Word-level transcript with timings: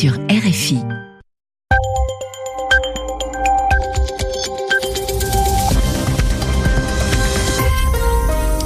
sur 0.00 0.14
RFI. 0.30 0.78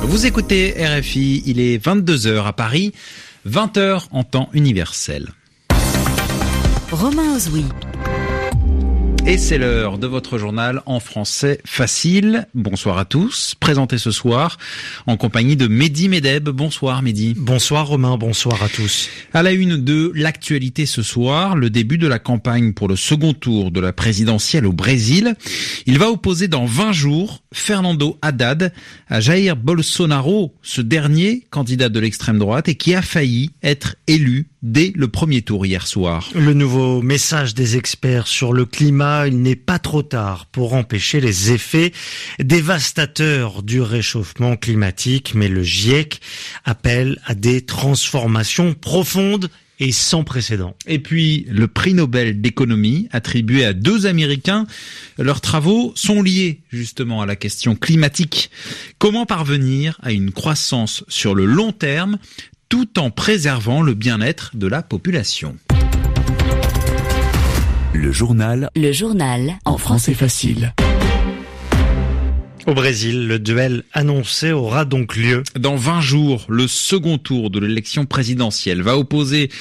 Vous 0.02 0.26
écoutez 0.26 0.76
RFI, 0.78 1.42
il 1.46 1.58
est 1.58 1.84
22h 1.84 2.44
à 2.44 2.52
Paris, 2.52 2.92
20h 3.48 4.04
en 4.12 4.22
temps 4.22 4.48
universel. 4.52 5.32
Romain 6.92 7.34
Ozoui. 7.34 7.64
Et 9.26 9.38
c'est 9.38 9.56
l'heure 9.56 9.96
de 9.96 10.06
votre 10.06 10.36
journal 10.36 10.82
en 10.84 11.00
français 11.00 11.58
facile. 11.64 12.46
Bonsoir 12.54 12.98
à 12.98 13.06
tous. 13.06 13.54
Présenté 13.58 13.96
ce 13.96 14.10
soir 14.10 14.58
en 15.06 15.16
compagnie 15.16 15.56
de 15.56 15.66
Mehdi 15.66 16.10
Medeb. 16.10 16.50
Bonsoir 16.50 17.00
Mehdi. 17.00 17.32
Bonsoir 17.34 17.86
Romain, 17.86 18.18
bonsoir 18.18 18.62
à 18.62 18.68
tous. 18.68 19.08
À 19.32 19.42
la 19.42 19.52
une 19.52 19.82
de 19.82 20.12
l'actualité 20.14 20.84
ce 20.84 21.02
soir, 21.02 21.56
le 21.56 21.70
début 21.70 21.96
de 21.96 22.06
la 22.06 22.18
campagne 22.18 22.74
pour 22.74 22.86
le 22.86 22.96
second 22.96 23.32
tour 23.32 23.70
de 23.70 23.80
la 23.80 23.94
présidentielle 23.94 24.66
au 24.66 24.74
Brésil. 24.74 25.36
Il 25.86 25.98
va 25.98 26.10
opposer 26.10 26.46
dans 26.46 26.66
20 26.66 26.92
jours 26.92 27.42
Fernando 27.50 28.18
Haddad 28.20 28.74
à 29.08 29.20
Jair 29.20 29.56
Bolsonaro, 29.56 30.54
ce 30.60 30.82
dernier 30.82 31.46
candidat 31.48 31.88
de 31.88 31.98
l'extrême 31.98 32.38
droite 32.38 32.68
et 32.68 32.74
qui 32.74 32.94
a 32.94 33.00
failli 33.00 33.52
être 33.62 33.96
élu 34.06 34.50
dès 34.64 34.92
le 34.96 35.08
premier 35.08 35.42
tour 35.42 35.66
hier 35.66 35.86
soir. 35.86 36.30
Le 36.34 36.54
nouveau 36.54 37.02
message 37.02 37.54
des 37.54 37.76
experts 37.76 38.26
sur 38.26 38.52
le 38.52 38.64
climat, 38.64 39.28
il 39.28 39.42
n'est 39.42 39.56
pas 39.56 39.78
trop 39.78 40.02
tard 40.02 40.46
pour 40.46 40.72
empêcher 40.72 41.20
les 41.20 41.52
effets 41.52 41.92
dévastateurs 42.40 43.62
du 43.62 43.82
réchauffement 43.82 44.56
climatique, 44.56 45.34
mais 45.34 45.48
le 45.48 45.62
GIEC 45.62 46.20
appelle 46.64 47.20
à 47.26 47.34
des 47.34 47.60
transformations 47.60 48.74
profondes 48.74 49.50
et 49.80 49.92
sans 49.92 50.24
précédent. 50.24 50.76
Et 50.86 50.98
puis 50.98 51.46
le 51.50 51.66
prix 51.66 51.94
Nobel 51.94 52.40
d'économie 52.40 53.08
attribué 53.12 53.64
à 53.64 53.72
deux 53.72 54.06
Américains, 54.06 54.66
leurs 55.18 55.40
travaux 55.40 55.92
sont 55.96 56.22
liés 56.22 56.60
justement 56.70 57.20
à 57.20 57.26
la 57.26 57.36
question 57.36 57.74
climatique. 57.74 58.50
Comment 58.98 59.26
parvenir 59.26 59.98
à 60.02 60.12
une 60.12 60.30
croissance 60.30 61.04
sur 61.08 61.34
le 61.34 61.44
long 61.44 61.72
terme? 61.72 62.18
Tout 62.74 62.98
en 62.98 63.12
préservant 63.12 63.82
le 63.82 63.94
bien-être 63.94 64.50
de 64.54 64.66
la 64.66 64.82
population. 64.82 65.56
Le 67.92 68.10
journal. 68.10 68.68
Le 68.74 68.90
journal. 68.90 69.60
En 69.64 69.78
français 69.78 70.12
facile. 70.12 70.74
Au 72.66 72.74
Brésil, 72.74 73.28
le 73.28 73.38
duel 73.38 73.84
annoncé 73.92 74.50
aura 74.50 74.84
donc 74.84 75.14
lieu. 75.14 75.44
Dans 75.56 75.76
20 75.76 76.00
jours, 76.00 76.46
le 76.48 76.66
second 76.66 77.16
tour 77.16 77.50
de 77.50 77.60
l'élection 77.60 78.06
présidentielle 78.06 78.82
va 78.82 78.98
opposer 78.98 79.52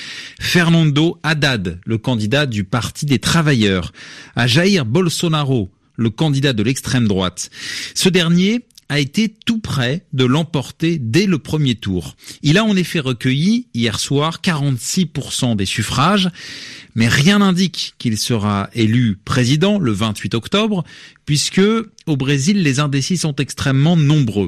Fernando 0.42 1.20
Haddad, 1.22 1.82
le 1.86 2.00
candidat 2.00 2.48
du 2.48 2.64
Parti 2.64 3.06
des 3.06 3.20
travailleurs, 3.20 3.92
à 4.36 4.48
Jair 4.48 4.86
Bolsonaro, 4.86 5.70
le 5.98 6.10
candidat 6.10 6.54
de 6.54 6.64
l'extrême 6.64 7.08
droite. 7.08 7.52
Ce 7.94 8.10
dernier 8.10 8.66
a 8.90 9.00
été 9.00 9.34
tout 9.46 9.60
près 9.60 10.06
de 10.14 10.26
l'emporter 10.26 10.98
dès 11.00 11.26
le 11.26 11.40
premier 11.40 11.76
tour. 11.76 12.16
Il 12.42 12.58
a 12.58 12.64
en 12.64 12.76
effet 12.76 13.00
recueilli 13.00 13.68
hier 13.74 14.00
soir 14.00 14.40
46% 14.44 15.56
des 15.56 15.66
suffrages, 15.66 16.30
mais 16.96 17.08
rien 17.08 17.40
n'indique 17.40 17.96
qu'il 17.98 18.18
sera 18.18 18.70
élu 18.74 19.18
président 19.24 19.80
le 19.80 19.92
28 19.92 20.36
octobre, 20.36 20.84
puisque 21.26 21.62
au 22.06 22.18
Brésil, 22.18 22.62
les 22.62 22.80
indécis 22.80 23.18
sont 23.18 23.36
extrêmement 23.36 23.96
nombreux. 23.96 24.48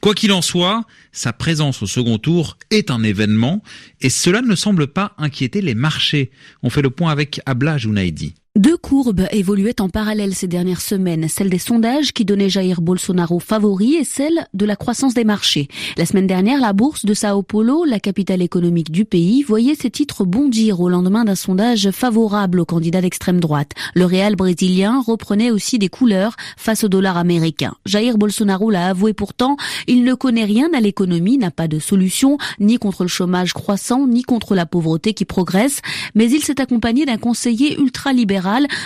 Quoi 0.00 0.14
qu'il 0.14 0.32
en 0.32 0.42
soit, 0.42 0.84
sa 1.10 1.32
présence 1.32 1.82
au 1.82 1.86
second 1.86 2.18
tour 2.18 2.56
est 2.70 2.90
un 2.90 3.02
événement, 3.02 3.62
et 4.00 4.10
cela 4.10 4.40
ne 4.40 4.54
semble 4.54 4.86
pas 4.86 5.12
inquiéter 5.18 5.60
les 5.60 5.74
marchés. 5.74 6.30
On 6.62 6.70
fait 6.70 6.82
le 6.82 6.90
point 6.90 7.10
avec 7.10 7.40
Abla 7.46 7.78
Jounaidi. 7.78 8.34
Deux 8.58 8.76
courbes 8.76 9.24
évoluaient 9.30 9.80
en 9.80 9.88
parallèle 9.88 10.34
ces 10.34 10.46
dernières 10.46 10.82
semaines, 10.82 11.26
celle 11.26 11.48
des 11.48 11.56
sondages 11.56 12.12
qui 12.12 12.26
donnaient 12.26 12.50
Jair 12.50 12.82
Bolsonaro 12.82 13.38
favori 13.38 13.94
et 13.94 14.04
celle 14.04 14.46
de 14.52 14.66
la 14.66 14.76
croissance 14.76 15.14
des 15.14 15.24
marchés. 15.24 15.68
La 15.96 16.04
semaine 16.04 16.26
dernière, 16.26 16.60
la 16.60 16.74
bourse 16.74 17.06
de 17.06 17.14
Sao 17.14 17.40
Paulo, 17.40 17.86
la 17.86 17.98
capitale 17.98 18.42
économique 18.42 18.90
du 18.90 19.06
pays, 19.06 19.42
voyait 19.42 19.74
ses 19.74 19.88
titres 19.88 20.26
bondir 20.26 20.80
au 20.80 20.90
lendemain 20.90 21.24
d'un 21.24 21.34
sondage 21.34 21.90
favorable 21.92 22.60
au 22.60 22.66
candidat 22.66 23.00
d'extrême 23.00 23.40
droite. 23.40 23.70
Le 23.94 24.04
réal 24.04 24.36
brésilien 24.36 25.00
reprenait 25.00 25.50
aussi 25.50 25.78
des 25.78 25.88
couleurs 25.88 26.36
face 26.58 26.84
au 26.84 26.88
dollar 26.88 27.16
américain. 27.16 27.72
Jair 27.86 28.18
Bolsonaro 28.18 28.68
l'a 28.68 28.88
avoué 28.88 29.14
pourtant, 29.14 29.56
il 29.86 30.04
ne 30.04 30.12
connaît 30.12 30.44
rien 30.44 30.68
à 30.76 30.80
l'économie, 30.80 31.38
n'a 31.38 31.50
pas 31.50 31.68
de 31.68 31.78
solution, 31.78 32.36
ni 32.60 32.76
contre 32.76 33.04
le 33.04 33.08
chômage 33.08 33.54
croissant, 33.54 34.06
ni 34.06 34.24
contre 34.24 34.54
la 34.54 34.66
pauvreté 34.66 35.14
qui 35.14 35.24
progresse, 35.24 35.80
mais 36.14 36.30
il 36.30 36.44
s'est 36.44 36.60
accompagné 36.60 37.06
d'un 37.06 37.16
conseiller 37.16 37.80
ultra-libéral 37.80 38.41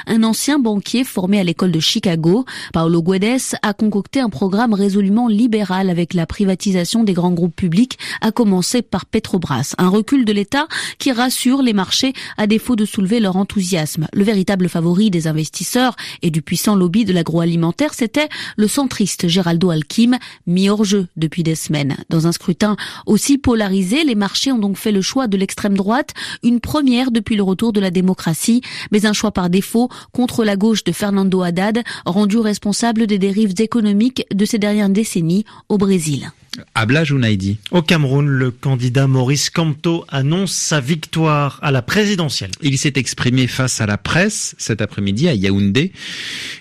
un 0.07 0.23
ancien 0.23 0.59
banquier 0.59 1.05
formé 1.05 1.41
à 1.41 1.45
l'école 1.45 1.73
de 1.73 1.81
Chicago. 1.81 2.45
Paolo 2.73 3.03
Guedes 3.03 3.57
a 3.63 3.73
concocté 3.73 4.21
un 4.21 4.29
programme 4.29 4.75
résolument 4.75 5.29
libéral 5.29 5.91
avec 5.91 6.15
la 6.15 6.27
privatisation 6.27 7.05
des 7.05 7.13
grands 7.13 7.33
groupes 7.33 7.57
publics, 7.57 7.99
à 8.21 8.33
commencer 8.33 8.83
par 8.83 9.07
Petrobras. 9.07 9.75
Un 9.79 9.89
recul 9.89 10.25
de 10.25 10.33
l'État 10.33 10.67
qui 10.99 11.13
rassure 11.13 11.63
les 11.63 11.73
marchés 11.73 12.13
à 12.37 12.47
défaut 12.47 12.77
de 12.77 12.85
soulever 12.85 13.21
leur 13.21 13.37
enthousiasme. 13.37 14.09
Le 14.13 14.25
véritable 14.25 14.69
favori 14.69 15.11
des 15.11 15.27
investisseurs 15.27 15.97
et 16.23 16.31
du 16.31 16.43
puissant 16.43 16.75
lobby 16.75 17.05
de 17.05 17.13
l'agroalimentaire, 17.13 17.95
c'était 17.95 18.29
le 18.57 18.69
centriste 18.69 19.29
Geraldo 19.29 19.71
Alquim, 19.71 20.19
mis 20.47 20.69
hors 20.69 20.85
jeu 20.85 21.09
depuis 21.17 21.43
des 21.43 21.55
semaines. 21.55 21.97
Dans 22.11 22.27
un 22.27 22.33
scrutin 22.33 22.77
aussi 23.07 23.39
polarisé, 23.39 24.05
les 24.05 24.15
marchés 24.15 24.53
ont 24.53 24.59
donc 24.59 24.77
fait 24.77 24.93
le 24.93 25.03
choix 25.03 25.27
de 25.27 25.37
l'extrême 25.37 25.77
droite, 25.77 26.15
une 26.43 26.61
première 26.61 27.11
depuis 27.11 27.37
le 27.37 27.43
retour 27.43 27.73
de 27.73 27.81
la 27.81 27.91
démocratie, 27.91 28.61
mais 28.91 29.07
un 29.07 29.13
choix 29.13 29.33
par 29.33 29.46
défaut 29.49 29.89
contre 30.13 30.45
la 30.45 30.57
gauche 30.57 30.85
de 30.85 30.93
Fernando 30.93 31.43
Haddad, 31.43 31.83
rendu 32.05 32.39
responsable 32.39 33.07
des 33.07 33.19
dérives 33.19 33.55
économiques 33.59 34.25
de 34.35 34.45
ces 34.45 34.59
dernières 34.59 34.89
décennies 34.89 35.45
au 35.69 35.79
Brésil. 35.79 36.31
Abla 36.75 37.05
Jounaidi. 37.05 37.59
Au 37.71 37.83
Cameroun, 37.83 38.27
le 38.27 38.51
candidat 38.51 39.07
Maurice 39.07 39.51
Kamto 39.51 40.05
annonce 40.09 40.53
sa 40.53 40.81
victoire 40.81 41.59
à 41.63 41.71
la 41.71 41.83
présidentielle. 41.83 42.51
Il 42.63 42.79
s'est 42.79 42.95
exprimé 42.97 43.47
face 43.47 43.81
à 43.81 43.87
la 43.87 43.99
presse 43.99 44.55
cet 44.59 44.81
après-midi 44.81 45.29
à 45.29 45.35
Yaoundé. 45.35 45.93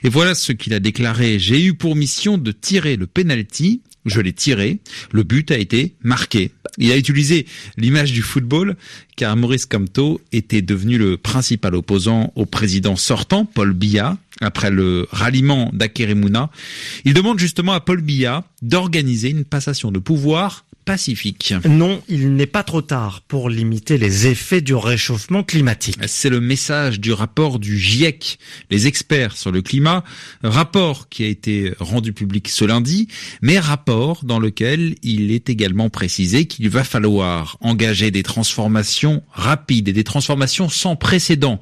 Et 0.03 0.09
voilà 0.09 0.35
ce 0.35 0.51
qu'il 0.51 0.73
a 0.73 0.79
déclaré. 0.79 1.39
J'ai 1.39 1.63
eu 1.63 1.73
pour 1.73 1.95
mission 1.95 2.37
de 2.37 2.51
tirer 2.51 2.95
le 2.95 3.07
penalty. 3.07 3.81
Je 4.05 4.21
l'ai 4.21 4.33
tiré. 4.33 4.79
Le 5.11 5.23
but 5.23 5.51
a 5.51 5.57
été 5.57 5.95
marqué. 6.03 6.51
Il 6.77 6.91
a 6.91 6.97
utilisé 6.97 7.45
l'image 7.77 8.11
du 8.11 8.21
football 8.21 8.75
car 9.15 9.35
Maurice 9.35 9.65
Kamto 9.65 10.21
était 10.31 10.61
devenu 10.61 10.97
le 10.97 11.17
principal 11.17 11.75
opposant 11.75 12.31
au 12.35 12.45
président 12.45 12.95
sortant, 12.95 13.45
Paul 13.45 13.73
Biya, 13.73 14.17
après 14.41 14.69
le 14.69 15.07
ralliement 15.11 15.71
d'Akeremuna. 15.73 16.49
Il 17.05 17.13
demande 17.13 17.39
justement 17.39 17.73
à 17.73 17.79
Paul 17.79 18.01
Biya 18.01 18.43
d'organiser 18.61 19.29
une 19.29 19.45
passation 19.45 19.91
de 19.91 19.99
pouvoir 19.99 20.65
pacifique. 20.85 21.53
Non, 21.67 22.01
il 22.07 22.35
n'est 22.35 22.45
pas 22.45 22.63
trop 22.63 22.81
tard 22.81 23.21
pour 23.27 23.49
limiter 23.49 23.97
les 23.97 24.27
effets 24.27 24.61
du 24.61 24.75
réchauffement 24.75 25.43
climatique. 25.43 25.97
C'est 26.07 26.29
le 26.29 26.39
message 26.39 26.99
du 26.99 27.11
rapport 27.11 27.59
du 27.59 27.77
GIEC, 27.77 28.37
les 28.69 28.87
experts 28.87 29.35
sur 29.35 29.51
le 29.51 29.61
climat, 29.61 30.03
rapport 30.43 31.09
qui 31.09 31.23
a 31.23 31.27
été 31.27 31.73
rendu 31.79 32.13
public 32.13 32.47
ce 32.47 32.65
lundi, 32.65 33.07
mais 33.41 33.59
rapport 33.59 34.23
dans 34.23 34.39
lequel 34.39 34.95
il 35.01 35.31
est 35.31 35.49
également 35.49 35.89
précisé 35.89 36.45
qu'il 36.45 36.69
va 36.69 36.83
falloir 36.83 37.57
engager 37.61 38.11
des 38.11 38.23
transformations 38.23 39.23
rapides 39.31 39.89
et 39.89 39.93
des 39.93 40.03
transformations 40.03 40.69
sans 40.69 40.95
précédent. 40.95 41.59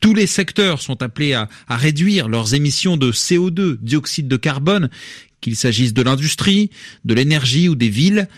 Tous 0.00 0.14
les 0.14 0.26
secteurs 0.26 0.80
sont 0.80 1.02
appelés 1.02 1.32
à, 1.32 1.48
à 1.66 1.76
réduire 1.76 2.28
leurs 2.28 2.54
émissions 2.54 2.96
de 2.96 3.10
CO2, 3.10 3.78
dioxyde 3.80 4.28
de 4.28 4.36
carbone, 4.36 4.90
qu'il 5.40 5.56
s'agisse 5.56 5.94
de 5.94 6.02
l'industrie, 6.02 6.70
de 7.04 7.14
l'énergie 7.14 7.68
ou 7.68 7.74
des 7.74 7.88
villes. 7.88 8.28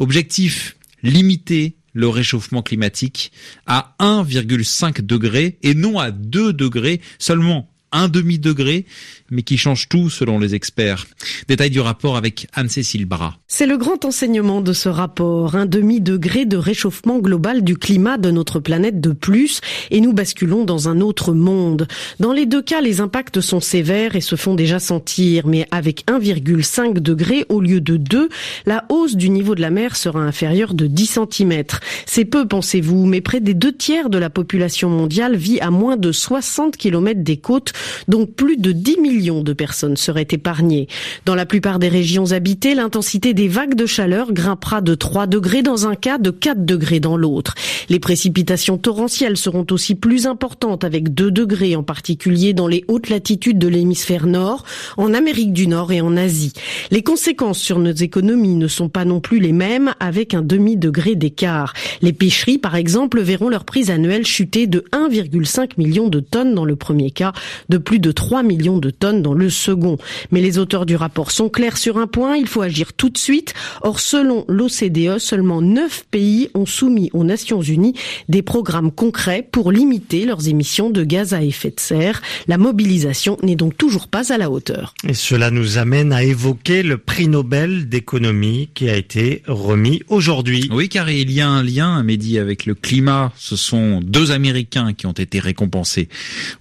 Objectif, 0.00 0.78
limiter 1.02 1.76
le 1.92 2.08
réchauffement 2.08 2.62
climatique 2.62 3.32
à 3.66 3.94
1,5 4.00 5.02
degré 5.02 5.58
et 5.62 5.74
non 5.74 5.98
à 5.98 6.10
2 6.10 6.54
degrés 6.54 7.02
seulement 7.18 7.68
un 7.92 8.08
demi-degré, 8.08 8.86
mais 9.30 9.42
qui 9.42 9.56
change 9.56 9.88
tout 9.88 10.10
selon 10.10 10.38
les 10.38 10.54
experts. 10.54 11.06
Détail 11.48 11.70
du 11.70 11.80
rapport 11.80 12.16
avec 12.16 12.46
Anne-Cécile 12.54 13.06
Bras. 13.06 13.38
C'est 13.48 13.66
le 13.66 13.76
grand 13.76 14.04
enseignement 14.04 14.60
de 14.60 14.72
ce 14.72 14.88
rapport. 14.88 15.54
Un 15.56 15.66
demi-degré 15.66 16.44
de 16.44 16.56
réchauffement 16.56 17.18
global 17.18 17.62
du 17.62 17.76
climat 17.76 18.18
de 18.18 18.30
notre 18.30 18.60
planète 18.60 19.00
de 19.00 19.12
plus 19.12 19.60
et 19.90 20.00
nous 20.00 20.12
basculons 20.12 20.64
dans 20.64 20.88
un 20.88 21.00
autre 21.00 21.32
monde. 21.32 21.88
Dans 22.18 22.32
les 22.32 22.46
deux 22.46 22.62
cas, 22.62 22.80
les 22.80 23.00
impacts 23.00 23.40
sont 23.40 23.60
sévères 23.60 24.16
et 24.16 24.20
se 24.20 24.36
font 24.36 24.54
déjà 24.54 24.78
sentir, 24.78 25.46
mais 25.46 25.66
avec 25.70 26.04
1,5 26.06 26.94
degré 26.98 27.44
au 27.48 27.60
lieu 27.60 27.80
de 27.80 27.96
2, 27.96 28.28
la 28.66 28.84
hausse 28.88 29.16
du 29.16 29.30
niveau 29.30 29.54
de 29.54 29.60
la 29.60 29.70
mer 29.70 29.96
sera 29.96 30.20
inférieure 30.20 30.74
de 30.74 30.86
10 30.86 31.18
cm. 31.30 31.62
C'est 32.06 32.24
peu, 32.24 32.46
pensez-vous, 32.46 33.06
mais 33.06 33.20
près 33.20 33.40
des 33.40 33.54
deux 33.54 33.72
tiers 33.72 34.10
de 34.10 34.18
la 34.18 34.30
population 34.30 34.88
mondiale 34.88 35.36
vit 35.36 35.60
à 35.60 35.70
moins 35.70 35.96
de 35.96 36.12
60 36.12 36.76
km 36.76 37.22
des 37.22 37.36
côtes 37.36 37.72
Donc 38.08 38.32
plus 38.34 38.56
de 38.56 38.72
10 38.72 38.98
millions 38.98 39.42
de 39.42 39.52
personnes 39.52 39.96
seraient 39.96 40.28
épargnées. 40.30 40.88
Dans 41.26 41.34
la 41.34 41.46
plupart 41.46 41.78
des 41.78 41.88
régions 41.88 42.32
habitées, 42.32 42.74
l'intensité 42.74 43.34
des 43.34 43.48
vagues 43.48 43.74
de 43.74 43.86
chaleur 43.86 44.32
grimpera 44.32 44.80
de 44.80 44.94
3 44.94 45.26
degrés 45.26 45.62
dans 45.62 45.86
un 45.86 45.94
cas, 45.94 46.18
de 46.18 46.30
4 46.30 46.64
degrés 46.64 47.00
dans 47.00 47.16
l'autre. 47.16 47.54
Les 47.88 47.98
précipitations 47.98 48.78
torrentielles 48.78 49.36
seront 49.36 49.66
aussi 49.70 49.94
plus 49.94 50.26
importantes 50.26 50.84
avec 50.84 51.14
2 51.14 51.30
degrés 51.30 51.76
en 51.76 51.82
particulier 51.82 52.52
dans 52.52 52.68
les 52.68 52.84
hautes 52.88 53.08
latitudes 53.08 53.58
de 53.58 53.68
l'hémisphère 53.68 54.26
nord, 54.26 54.64
en 54.96 55.14
Amérique 55.14 55.52
du 55.52 55.66
Nord 55.66 55.92
et 55.92 56.00
en 56.00 56.16
Asie. 56.16 56.52
Les 56.90 57.02
conséquences 57.02 57.58
sur 57.58 57.78
nos 57.78 57.92
économies 57.92 58.54
ne 58.54 58.68
sont 58.68 58.88
pas 58.88 59.04
non 59.04 59.20
plus 59.20 59.40
les 59.40 59.52
mêmes 59.52 59.94
avec 60.00 60.34
un 60.34 60.42
demi-degré 60.42 61.14
d'écart. 61.14 61.72
Les 62.02 62.12
pêcheries, 62.12 62.58
par 62.58 62.76
exemple, 62.76 63.20
verront 63.20 63.48
leur 63.48 63.64
prise 63.64 63.90
annuelle 63.90 64.26
chuter 64.26 64.66
de 64.66 64.84
1,5 64.92 65.72
million 65.78 66.08
de 66.08 66.20
tonnes 66.20 66.54
dans 66.54 66.64
le 66.64 66.76
premier 66.76 67.10
cas, 67.10 67.32
de 67.70 67.78
plus 67.78 68.00
de 68.00 68.12
3 68.12 68.42
millions 68.42 68.78
de 68.78 68.90
tonnes 68.90 69.22
dans 69.22 69.32
le 69.32 69.48
second. 69.48 69.96
Mais 70.30 70.42
les 70.42 70.58
auteurs 70.58 70.84
du 70.84 70.96
rapport 70.96 71.30
sont 71.30 71.48
clairs 71.48 71.78
sur 71.78 71.96
un 71.96 72.06
point, 72.06 72.36
il 72.36 72.46
faut 72.46 72.60
agir 72.60 72.92
tout 72.92 73.08
de 73.08 73.16
suite. 73.16 73.54
Or, 73.80 74.00
selon 74.00 74.44
l'OCDE, 74.48 75.18
seulement 75.18 75.62
9 75.62 76.04
pays 76.10 76.50
ont 76.54 76.66
soumis 76.66 77.10
aux 77.14 77.24
Nations 77.24 77.62
Unies 77.62 77.94
des 78.28 78.42
programmes 78.42 78.90
concrets 78.90 79.46
pour 79.50 79.72
limiter 79.72 80.26
leurs 80.26 80.48
émissions 80.48 80.90
de 80.90 81.04
gaz 81.04 81.32
à 81.32 81.42
effet 81.42 81.70
de 81.70 81.80
serre. 81.80 82.20
La 82.48 82.58
mobilisation 82.58 83.38
n'est 83.42 83.56
donc 83.56 83.76
toujours 83.76 84.08
pas 84.08 84.32
à 84.32 84.38
la 84.38 84.50
hauteur. 84.50 84.94
Et 85.08 85.14
cela 85.14 85.50
nous 85.50 85.78
amène 85.78 86.12
à 86.12 86.24
évoquer 86.24 86.82
le 86.82 86.98
prix 86.98 87.28
Nobel 87.28 87.88
d'économie 87.88 88.68
qui 88.74 88.88
a 88.88 88.96
été 88.96 89.42
remis 89.46 90.02
aujourd'hui. 90.08 90.68
Oui, 90.72 90.88
car 90.88 91.08
il 91.08 91.30
y 91.30 91.40
a 91.40 91.48
un 91.48 91.62
lien, 91.62 92.02
Mehdi, 92.02 92.38
avec 92.38 92.66
le 92.66 92.74
climat. 92.74 93.32
Ce 93.36 93.54
sont 93.54 94.00
deux 94.02 94.32
Américains 94.32 94.92
qui 94.92 95.06
ont 95.06 95.12
été 95.12 95.38
récompensés. 95.38 96.08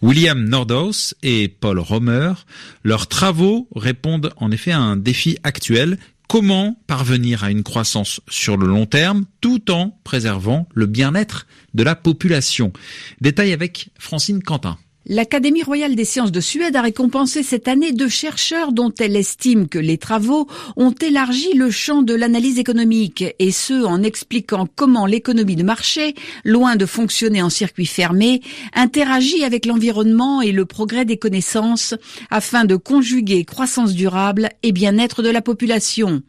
William 0.01 0.43
Nordhaus 0.43 0.98
et 1.23 1.47
Paul 1.47 1.79
Romer. 1.79 2.33
Leurs 2.83 3.07
travaux 3.07 3.67
répondent 3.75 4.33
en 4.37 4.51
effet 4.51 4.71
à 4.71 4.79
un 4.79 4.97
défi 4.97 5.37
actuel 5.43 5.97
comment 6.27 6.79
parvenir 6.87 7.43
à 7.43 7.51
une 7.51 7.63
croissance 7.63 8.21
sur 8.29 8.55
le 8.55 8.67
long 8.67 8.85
terme 8.85 9.25
tout 9.41 9.71
en 9.71 9.99
préservant 10.03 10.69
le 10.73 10.85
bien-être 10.85 11.47
de 11.73 11.83
la 11.83 11.95
population? 11.95 12.71
Détail 13.19 13.51
avec 13.51 13.89
Francine 13.97 14.43
Quentin. 14.43 14.77
L'Académie 15.11 15.63
royale 15.63 15.95
des 15.95 16.05
sciences 16.05 16.31
de 16.31 16.39
Suède 16.39 16.75
a 16.75 16.83
récompensé 16.83 17.41
cette 17.41 17.67
année 17.67 17.93
deux 17.93 18.09
chercheurs 18.09 18.71
dont 18.71 18.93
elle 18.99 19.15
estime 19.15 19.67
que 19.67 19.79
les 19.79 19.97
travaux 19.97 20.45
ont 20.77 20.91
élargi 20.91 21.53
le 21.55 21.71
champ 21.71 22.03
de 22.03 22.13
l'analyse 22.13 22.59
économique, 22.59 23.23
et 23.39 23.51
ce 23.51 23.83
en 23.83 24.03
expliquant 24.03 24.67
comment 24.75 25.07
l'économie 25.07 25.55
de 25.55 25.63
marché, 25.63 26.13
loin 26.45 26.75
de 26.75 26.85
fonctionner 26.85 27.41
en 27.41 27.49
circuit 27.49 27.87
fermé, 27.87 28.41
interagit 28.75 29.43
avec 29.43 29.65
l'environnement 29.65 30.43
et 30.43 30.51
le 30.51 30.65
progrès 30.65 31.05
des 31.05 31.17
connaissances 31.17 31.95
afin 32.29 32.65
de 32.65 32.75
conjuguer 32.75 33.45
croissance 33.45 33.95
durable 33.95 34.49
et 34.61 34.71
bien-être 34.71 35.23
de 35.23 35.29
la 35.31 35.41
population. 35.41 36.21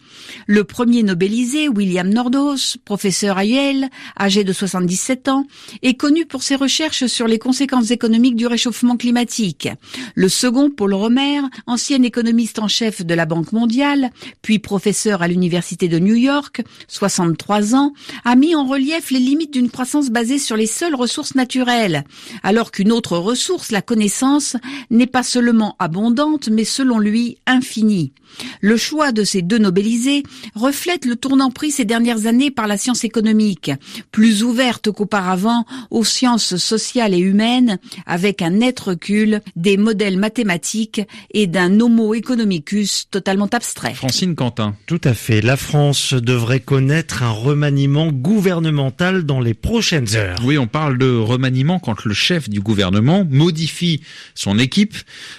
Le 0.46 0.64
premier 0.64 1.02
nobelisé, 1.02 1.68
William 1.68 2.08
Nordhaus, 2.08 2.78
professeur 2.86 3.36
à 3.36 3.44
Yale, 3.44 3.90
âgé 4.18 4.42
de 4.42 4.54
77 4.54 5.28
ans, 5.28 5.46
est 5.82 5.98
connu 6.00 6.24
pour 6.24 6.42
ses 6.42 6.56
recherches 6.56 7.04
sur 7.08 7.26
les 7.26 7.38
conséquences 7.38 7.90
économiques 7.90 8.36
du 8.36 8.46
réchauffement 8.46 8.69
climatique. 8.98 9.68
Le 10.14 10.28
second, 10.28 10.70
Paul 10.70 10.94
Romer, 10.94 11.40
ancien 11.66 12.02
économiste 12.02 12.58
en 12.58 12.68
chef 12.68 13.04
de 13.04 13.14
la 13.14 13.26
Banque 13.26 13.52
mondiale, 13.52 14.10
puis 14.42 14.58
professeur 14.58 15.22
à 15.22 15.28
l'Université 15.28 15.88
de 15.88 15.98
New 15.98 16.14
York, 16.14 16.62
63 16.88 17.74
ans, 17.74 17.92
a 18.24 18.36
mis 18.36 18.54
en 18.54 18.66
relief 18.66 19.10
les 19.10 19.18
limites 19.18 19.52
d'une 19.52 19.70
croissance 19.70 20.10
basée 20.10 20.38
sur 20.38 20.56
les 20.56 20.66
seules 20.66 20.94
ressources 20.94 21.34
naturelles, 21.34 22.04
alors 22.42 22.70
qu'une 22.70 22.92
autre 22.92 23.16
ressource, 23.16 23.70
la 23.70 23.82
connaissance, 23.82 24.56
n'est 24.90 25.06
pas 25.06 25.22
seulement 25.22 25.76
abondante, 25.78 26.48
mais 26.48 26.64
selon 26.64 26.98
lui 26.98 27.38
infinie. 27.46 28.12
Le 28.60 28.76
choix 28.76 29.12
de 29.12 29.24
ces 29.24 29.42
deux 29.42 29.58
nobelisés 29.58 30.22
reflète 30.54 31.04
le 31.04 31.16
tournant 31.16 31.50
pris 31.50 31.70
ces 31.70 31.84
dernières 31.84 32.26
années 32.26 32.50
par 32.50 32.66
la 32.66 32.78
science 32.78 33.04
économique, 33.04 33.70
plus 34.12 34.42
ouverte 34.42 34.90
qu'auparavant 34.90 35.64
aux 35.90 36.04
sciences 36.04 36.56
sociales 36.56 37.14
et 37.14 37.18
humaines, 37.18 37.78
avec 38.06 38.42
un 38.42 38.59
net 38.60 38.78
recul 38.78 39.40
des 39.56 39.76
modèles 39.76 40.18
mathématiques 40.18 41.00
et 41.32 41.46
d'un 41.46 41.80
homo 41.80 42.14
economicus 42.14 43.08
totalement 43.10 43.48
abstrait. 43.52 43.94
Francine 43.94 44.34
Quentin. 44.34 44.76
Tout 44.86 45.00
à 45.02 45.14
fait. 45.14 45.40
La 45.40 45.56
France 45.56 46.12
devrait 46.14 46.60
connaître 46.60 47.22
un 47.22 47.30
remaniement 47.30 48.12
gouvernemental 48.12 49.24
dans 49.24 49.40
les 49.40 49.54
prochaines 49.54 50.14
heures. 50.14 50.38
Oui, 50.44 50.58
on 50.58 50.66
parle 50.66 50.98
de 50.98 51.10
remaniement 51.10 51.78
quand 51.78 52.04
le 52.04 52.14
chef 52.14 52.48
du 52.48 52.60
gouvernement 52.60 53.26
modifie 53.28 54.02
son 54.34 54.58
équipe. 54.58 54.94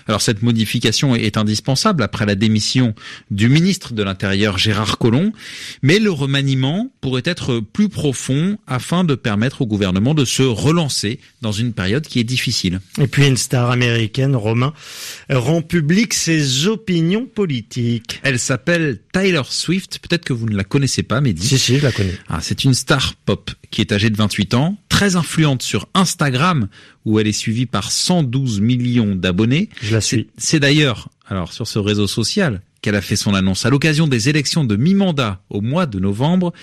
Alors 0.08 0.22
cette 0.22 0.42
modification 0.42 1.16
est 1.16 1.38
indispensable 1.38 2.04
après 2.04 2.26
la 2.26 2.36
démission 2.36 2.96
du 3.30 3.50
ministre 3.50 3.94
de 3.94 4.02
l'Intérieur 4.02 4.58
Gérard 4.58 4.98
Collomb, 4.98 5.32
mais 5.84 6.00
le 6.00 6.12
remaniement 6.12 6.90
pourrait 7.02 7.22
être 7.26 7.60
plus 7.60 7.90
profond 7.90 8.58
afin 8.66 9.04
de 9.04 9.14
permettre 9.14 9.62
au 9.62 9.68
gouvernement 9.68 10.16
de 10.16 10.26
se 10.26 10.42
relancer 10.42 11.20
dans 11.42 11.52
une 11.52 11.74
période 11.74 12.08
qui 12.08 12.20
est 12.20 12.24
difficile. 12.24 12.80
Et 13.00 13.08
puis 13.12 13.28
une 13.28 13.38
star 13.38 13.70
américaine, 13.70 14.36
Romain, 14.36 14.74
rend 15.30 15.62
public 15.62 16.14
ses 16.14 16.68
opinions 16.68 17.26
politiques. 17.26 18.20
Elle 18.24 18.40
s'appelle 18.40 19.00
Tyler 19.14 19.42
Swift, 19.48 20.00
peut-être 20.00 20.26
que 20.26 20.34
vous 20.34 20.48
ne 20.48 20.56
la 20.56 20.64
connaissez 20.64 21.04
pas, 21.04 21.22
mais 21.22 21.36
Si, 21.38 21.58
si, 21.58 21.78
je 21.78 21.84
la 21.84 21.92
connais. 21.92 22.18
Ah, 22.30 22.40
c'est 22.42 22.64
une 22.64 22.74
star 22.74 23.14
pop 23.26 23.52
qui 23.70 23.82
est 23.82 23.92
âgée 23.92 24.10
de 24.10 24.18
28 24.18 24.54
ans, 24.54 24.78
très 24.90 25.16
influente 25.16 25.62
sur 25.62 25.88
Instagram, 25.94 26.68
où 27.06 27.20
elle 27.20 27.28
est 27.28 27.32
suivie 27.32 27.66
par 27.66 27.92
112 27.92 28.62
millions 28.62 29.16
d'abonnés. 29.16 29.70
Je 29.82 29.94
la 29.94 30.02
suis. 30.02 30.28
C'est 30.38 30.60
d'ailleurs, 30.60 31.10
alors 31.28 31.54
sur 31.54 31.68
ce 31.68 31.80
réseau 31.80 32.08
social, 32.08 32.62
qu'elle 32.82 32.96
a 32.96 33.02
fait 33.02 33.16
son 33.16 33.34
annonce 33.34 33.66
à 33.66 33.70
l'occasion 33.70 34.08
des 34.08 34.30
élections 34.30 34.64
de 34.64 34.76
mi-mandat 34.76 35.42
au 35.50 35.62
mois 35.62 35.86
de 35.86 36.00
novembre. 36.00 36.54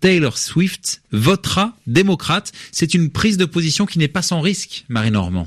Taylor 0.00 0.36
Swift 0.36 1.00
votera 1.12 1.76
démocrate. 1.86 2.52
C'est 2.72 2.94
une 2.94 3.10
prise 3.10 3.36
de 3.36 3.44
position 3.44 3.86
qui 3.86 4.00
n'est 4.00 4.08
pas 4.08 4.22
sans 4.22 4.40
risque, 4.40 4.84
Marie 4.88 5.12
Normand. 5.12 5.46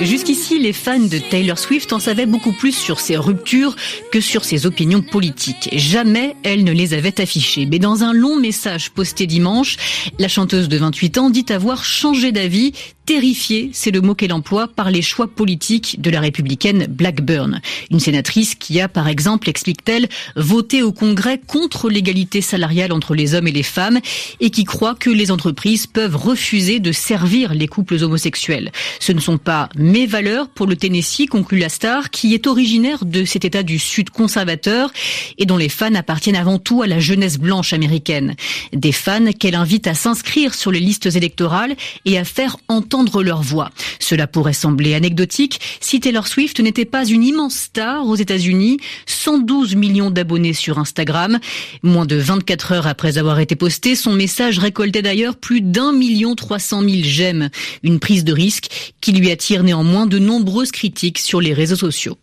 Jusqu'ici, 0.00 0.60
les 0.60 0.72
fans 0.72 1.00
de 1.00 1.18
Taylor 1.18 1.58
Swift 1.58 1.92
en 1.92 1.98
savaient 1.98 2.26
beaucoup 2.26 2.52
plus 2.52 2.72
sur 2.72 3.00
ses 3.00 3.16
ruptures 3.16 3.74
que 4.12 4.20
sur 4.20 4.44
ses 4.44 4.64
opinions 4.64 5.02
politiques. 5.02 5.68
Jamais 5.72 6.36
elle 6.44 6.62
ne 6.62 6.72
les 6.72 6.94
avait 6.94 7.20
affichées. 7.20 7.66
Mais 7.66 7.80
dans 7.80 8.04
un 8.04 8.12
long 8.12 8.36
message 8.36 8.90
posté 8.90 9.26
dimanche, 9.26 9.76
la 10.18 10.28
chanteuse 10.28 10.68
de 10.68 10.78
28 10.78 11.18
ans 11.18 11.30
dit 11.30 11.46
avoir 11.48 11.84
changé 11.84 12.30
d'avis 12.30 12.72
terrifiée, 13.08 13.70
c'est 13.72 13.90
le 13.90 14.02
mot 14.02 14.14
qu'elle 14.14 14.34
emploie, 14.34 14.68
par 14.68 14.90
les 14.90 15.00
choix 15.00 15.28
politiques 15.28 15.98
de 15.98 16.10
la 16.10 16.20
républicaine 16.20 16.86
Blackburn. 16.90 17.62
Une 17.90 18.00
sénatrice 18.00 18.54
qui 18.54 18.82
a, 18.82 18.86
par 18.86 19.08
exemple, 19.08 19.48
explique-t-elle, 19.48 20.10
voté 20.36 20.82
au 20.82 20.92
Congrès 20.92 21.40
contre 21.46 21.88
l'égalité 21.88 22.42
salariale 22.42 22.92
entre 22.92 23.14
les 23.14 23.32
hommes 23.32 23.48
et 23.48 23.52
les 23.52 23.62
femmes 23.62 23.98
et 24.40 24.50
qui 24.50 24.64
croit 24.64 24.94
que 24.94 25.08
les 25.08 25.30
entreprises 25.30 25.86
peuvent 25.86 26.16
refuser 26.16 26.80
de 26.80 26.92
servir 26.92 27.54
les 27.54 27.66
couples 27.66 27.94
homosexuels. 27.94 28.72
Ce 29.00 29.12
ne 29.12 29.20
sont 29.20 29.38
pas 29.38 29.70
mes 29.74 30.04
valeurs 30.04 30.50
pour 30.50 30.66
le 30.66 30.76
Tennessee, 30.76 31.28
conclut 31.30 31.60
la 31.60 31.70
star, 31.70 32.10
qui 32.10 32.34
est 32.34 32.46
originaire 32.46 33.06
de 33.06 33.24
cet 33.24 33.46
état 33.46 33.62
du 33.62 33.78
Sud 33.78 34.10
conservateur 34.10 34.92
et 35.38 35.46
dont 35.46 35.56
les 35.56 35.70
fans 35.70 35.94
appartiennent 35.94 36.36
avant 36.36 36.58
tout 36.58 36.82
à 36.82 36.86
la 36.86 37.00
jeunesse 37.00 37.38
blanche 37.38 37.72
américaine. 37.72 38.34
Des 38.74 38.92
fans 38.92 39.32
qu'elle 39.32 39.54
invite 39.54 39.86
à 39.86 39.94
s'inscrire 39.94 40.52
sur 40.52 40.70
les 40.70 40.80
listes 40.80 41.16
électorales 41.16 41.74
et 42.04 42.18
à 42.18 42.24
faire 42.24 42.58
entendre 42.68 42.97
leur 43.22 43.42
voix. 43.42 43.70
Cela 43.98 44.26
pourrait 44.26 44.52
sembler 44.52 44.94
anecdotique 44.94 45.60
si 45.80 46.00
Taylor 46.00 46.26
Swift 46.26 46.60
n'était 46.60 46.84
pas 46.84 47.04
une 47.04 47.24
immense 47.24 47.54
star 47.54 48.06
aux 48.06 48.16
États-Unis, 48.16 48.78
112 49.06 49.74
millions 49.74 50.10
d'abonnés 50.10 50.52
sur 50.52 50.78
Instagram. 50.78 51.38
Moins 51.82 52.06
de 52.06 52.16
24 52.16 52.72
heures 52.72 52.86
après 52.86 53.18
avoir 53.18 53.40
été 53.40 53.56
posté, 53.56 53.94
son 53.94 54.12
message 54.12 54.58
récoltait 54.58 55.02
d'ailleurs 55.02 55.36
plus 55.36 55.60
d'un 55.60 55.92
million 55.92 56.34
trois 56.34 56.58
cent 56.58 56.82
mille 56.82 57.04
j'aime. 57.04 57.50
Une 57.82 58.00
prise 58.00 58.24
de 58.24 58.32
risque 58.32 58.94
qui 59.00 59.12
lui 59.12 59.30
attire 59.30 59.62
néanmoins 59.62 60.06
de 60.06 60.18
nombreuses 60.18 60.72
critiques 60.72 61.18
sur 61.18 61.40
les 61.40 61.52
réseaux 61.52 61.76
sociaux. 61.76 62.18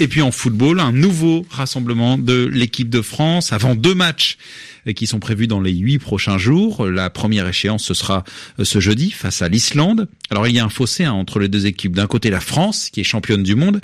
Et 0.00 0.06
puis 0.06 0.22
en 0.22 0.30
football, 0.30 0.78
un 0.78 0.92
nouveau 0.92 1.44
rassemblement 1.50 2.18
de 2.18 2.44
l'équipe 2.52 2.88
de 2.88 3.02
France 3.02 3.52
avant 3.52 3.74
deux 3.74 3.94
matchs 3.94 4.38
qui 4.94 5.06
sont 5.08 5.18
prévus 5.18 5.48
dans 5.48 5.60
les 5.60 5.72
huit 5.72 5.98
prochains 5.98 6.38
jours. 6.38 6.86
La 6.86 7.10
première 7.10 7.48
échéance, 7.48 7.84
ce 7.84 7.94
sera 7.94 8.22
euh, 8.58 8.64
ce 8.64 8.78
jeudi 8.78 9.10
face 9.10 9.42
à 9.42 9.48
l'Islande. 9.48 10.08
Alors 10.30 10.46
il 10.46 10.54
y 10.54 10.60
a 10.60 10.64
un 10.64 10.68
fossé 10.68 11.04
hein, 11.04 11.12
entre 11.12 11.40
les 11.40 11.48
deux 11.48 11.66
équipes. 11.66 11.96
D'un 11.96 12.06
côté 12.06 12.30
la 12.30 12.40
France, 12.40 12.90
qui 12.90 13.00
est 13.00 13.04
championne 13.04 13.42
du 13.42 13.56
monde, 13.56 13.80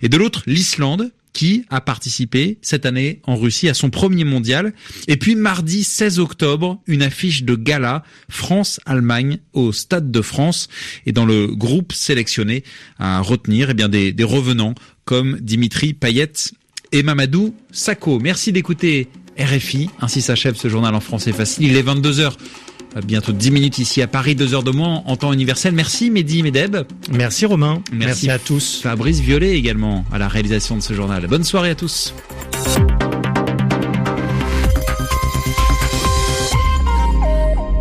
et 0.00 0.08
de 0.08 0.16
l'autre 0.16 0.42
l'Islande, 0.46 1.10
qui 1.32 1.64
a 1.70 1.80
participé 1.80 2.58
cette 2.62 2.86
année 2.86 3.20
en 3.24 3.36
Russie 3.36 3.68
à 3.68 3.74
son 3.74 3.90
premier 3.90 4.24
mondial. 4.24 4.72
Et 5.06 5.16
puis 5.16 5.36
mardi 5.36 5.84
16 5.84 6.18
octobre, 6.18 6.80
une 6.86 7.02
affiche 7.02 7.44
de 7.44 7.54
gala 7.54 8.02
France-Allemagne 8.28 9.38
au 9.52 9.72
Stade 9.72 10.10
de 10.10 10.22
France 10.22 10.68
et 11.06 11.12
dans 11.12 11.26
le 11.26 11.46
groupe 11.46 11.92
sélectionné 11.92 12.64
à 12.98 13.20
retenir 13.20 13.70
eh 13.70 13.74
bien 13.74 13.88
des, 13.88 14.12
des 14.12 14.24
revenants 14.24 14.74
comme 15.08 15.38
Dimitri 15.40 15.94
Payet 15.94 16.34
et 16.92 17.02
Mamadou 17.02 17.54
Sakho. 17.72 18.18
Merci 18.18 18.52
d'écouter 18.52 19.08
RFI. 19.38 19.88
Ainsi 20.02 20.20
s'achève 20.20 20.54
ce 20.54 20.68
journal 20.68 20.94
en 20.94 21.00
français 21.00 21.32
facile. 21.32 21.64
Il 21.64 21.76
est 21.78 21.82
22h. 21.82 22.32
bientôt 23.06 23.32
10 23.32 23.50
minutes 23.50 23.78
ici 23.78 24.02
à 24.02 24.06
Paris, 24.06 24.34
2 24.34 24.52
heures 24.52 24.62
de 24.62 24.70
moins 24.70 25.02
en 25.06 25.16
temps 25.16 25.32
universel. 25.32 25.72
Merci 25.72 26.10
Mehdi 26.10 26.42
Medeb. 26.42 26.76
Merci 27.10 27.46
Romain. 27.46 27.82
Merci, 27.90 28.26
Merci 28.26 28.30
à 28.30 28.38
tous. 28.38 28.80
Fabrice 28.82 29.20
Violet 29.20 29.56
également 29.56 30.04
à 30.12 30.18
la 30.18 30.28
réalisation 30.28 30.76
de 30.76 30.82
ce 30.82 30.92
journal. 30.92 31.26
Bonne 31.26 31.44
soirée 31.44 31.70
à 31.70 31.74
tous. 31.74 32.12